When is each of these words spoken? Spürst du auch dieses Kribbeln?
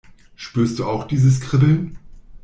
Spürst 0.35 0.79
du 0.79 0.85
auch 0.85 1.05
dieses 1.05 1.41
Kribbeln? 1.41 1.99